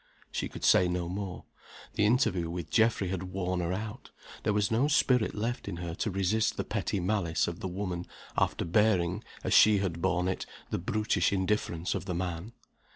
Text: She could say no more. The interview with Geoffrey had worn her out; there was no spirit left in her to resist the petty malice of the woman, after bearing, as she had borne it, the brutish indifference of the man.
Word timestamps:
She 0.31 0.49
could 0.49 0.63
say 0.63 0.87
no 0.87 1.07
more. 1.07 1.45
The 1.93 2.07
interview 2.07 2.49
with 2.49 2.71
Geoffrey 2.71 3.09
had 3.09 3.21
worn 3.31 3.59
her 3.59 3.71
out; 3.71 4.09
there 4.41 4.51
was 4.51 4.71
no 4.71 4.87
spirit 4.87 5.35
left 5.35 5.67
in 5.67 5.75
her 5.77 5.93
to 5.93 6.09
resist 6.09 6.57
the 6.57 6.63
petty 6.63 6.99
malice 6.99 7.47
of 7.47 7.59
the 7.59 7.67
woman, 7.67 8.07
after 8.35 8.65
bearing, 8.65 9.23
as 9.43 9.53
she 9.53 9.77
had 9.77 10.01
borne 10.01 10.27
it, 10.27 10.47
the 10.71 10.79
brutish 10.79 11.31
indifference 11.31 11.93
of 11.93 12.05
the 12.05 12.15
man. 12.15 12.53